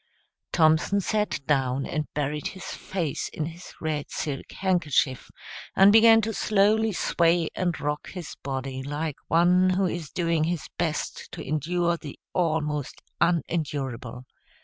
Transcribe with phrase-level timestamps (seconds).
[0.51, 5.29] Thompson sat down and buried his face in his red silk handkerchief,
[5.75, 10.67] and began to slowly sway and rock his body like one who is doing his
[10.79, 14.25] best to endure the almost unendurable.